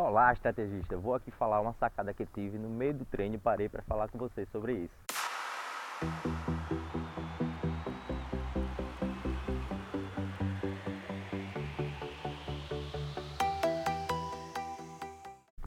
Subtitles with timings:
[0.00, 0.96] Olá, estrategista.
[0.96, 4.08] Vou aqui falar uma sacada que tive no meio do treino e parei para falar
[4.08, 4.94] com vocês sobre isso.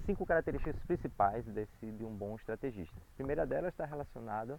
[0.05, 2.95] Cinco características principais desse, de um bom estrategista.
[2.95, 4.57] A primeira delas está relacionada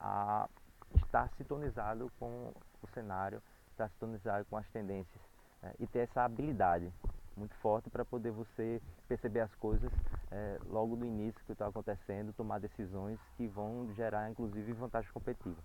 [0.00, 0.48] a
[0.94, 3.42] estar sintonizado com o cenário,
[3.72, 5.20] estar sintonizado com as tendências
[5.62, 5.74] né?
[5.78, 6.90] e ter essa habilidade
[7.36, 9.90] muito forte para poder você perceber as coisas
[10.30, 15.60] é, logo no início que está acontecendo, tomar decisões que vão gerar inclusive vantagem competitiva.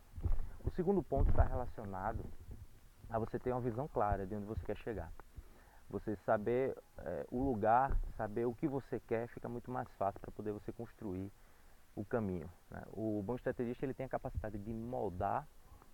[0.65, 2.23] O segundo ponto está relacionado
[3.09, 5.11] a você ter uma visão clara de onde você quer chegar.
[5.89, 10.31] Você saber é, o lugar, saber o que você quer, fica muito mais fácil para
[10.31, 11.31] poder você construir
[11.95, 12.49] o caminho.
[12.69, 12.81] Né?
[12.91, 15.47] O bom estrategista ele tem a capacidade de moldar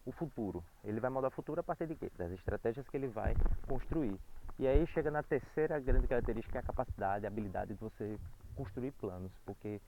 [0.06, 0.64] o futuro.
[0.84, 2.12] Ele vai moldar o futuro a partir de quê?
[2.18, 3.36] Das estratégias que ele vai
[3.68, 4.20] construir.
[4.62, 8.16] E aí chega na terceira grande característica, que é a capacidade, a habilidade de você
[8.56, 9.82] construir planos, porque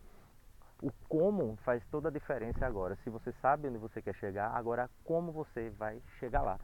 [0.81, 2.97] o como faz toda a diferença agora.
[3.03, 6.57] Se você sabe onde você quer chegar, agora como você vai chegar lá.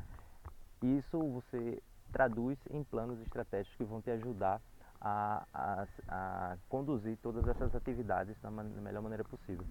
[0.82, 1.80] Isso você
[2.12, 4.60] traduz em planos estratégicos que vão te ajudar
[5.00, 9.68] a, a, a conduzir todas essas atividades da, man da melhor maneira possível.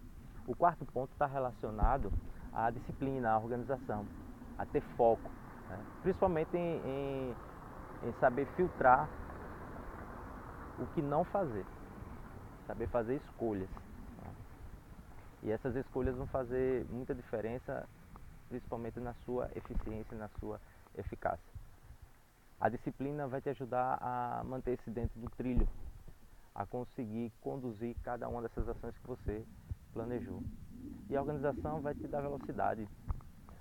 [0.47, 2.13] O quarto ponto está relacionado
[2.53, 4.07] à disciplina, à organização,
[4.57, 5.33] a ter foco,
[5.69, 5.85] né?
[6.05, 7.35] principalmente em, em
[8.03, 9.09] em saber filtrar
[10.79, 11.67] o que não fazer,
[12.67, 13.69] saber fazer escolhas.
[15.43, 17.89] E essas escolhas vão fazer muita diferença,
[18.49, 20.61] principalmente na sua eficiência na sua
[20.97, 21.53] eficácia.
[22.61, 25.69] A disciplina vai te ajudar a manter-se dentro do trilho,
[26.55, 29.45] a conseguir conduzir cada uma dessas ações que você
[29.93, 30.43] planejou.
[31.09, 32.89] E a organização vai te dar velocidade,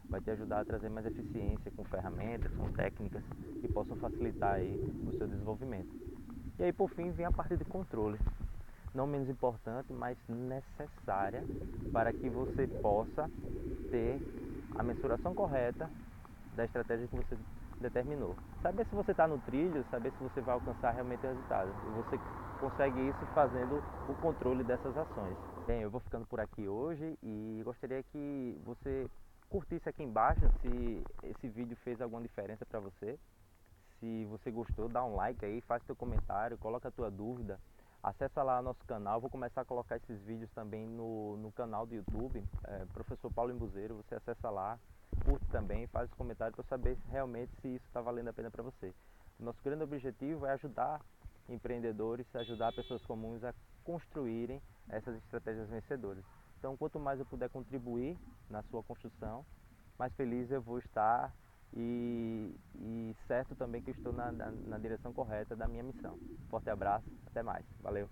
[0.09, 3.23] vai te ajudar a trazer mais eficiência com ferramentas, com técnicas
[3.59, 4.73] que possam facilitar aí
[5.05, 5.89] o seu desenvolvimento.
[6.59, 8.19] E aí por fim vem a parte de controle,
[8.93, 11.43] não menos importante, mas necessária
[11.91, 13.29] para que você possa
[13.91, 14.19] ter
[14.75, 15.89] a mensuração correta
[16.55, 17.37] da estratégia que você
[17.79, 18.35] determinou.
[18.61, 21.69] Saber se você está no trilho, saber se você vai alcançar realmente o resultado.
[21.69, 22.19] E você
[22.59, 25.37] consegue isso fazendo o controle dessas ações.
[25.67, 29.07] Bem, eu vou ficando por aqui hoje e gostaria que você
[29.49, 33.17] curtisse aqui embaixo se esse vídeo fez alguma diferença para você.
[33.99, 37.59] Se você gostou, dá um like aí, faz seu comentário, coloca a tua dúvida.
[38.03, 41.95] Acessa lá nosso canal, vou começar a colocar esses vídeos também no, no canal do
[41.95, 44.79] YouTube, é, Professor Paulo Embuzeiro, você acessa lá,
[45.25, 48.63] curte também, faz os comentários para saber realmente se isso está valendo a pena para
[48.63, 48.93] você.
[49.39, 51.01] Nosso grande objetivo é ajudar
[51.49, 53.53] empreendedores, ajudar pessoas comuns a
[53.83, 56.23] construírem essas estratégias vencedoras.
[56.57, 58.17] Então, quanto mais eu puder contribuir
[58.49, 59.45] na sua construção,
[59.97, 61.33] mais feliz eu vou estar
[61.73, 66.17] e, e certo também que estou na, na, na direção correta da minha missão.
[66.49, 67.65] Forte abraço, até mais.
[67.81, 68.09] Valeu!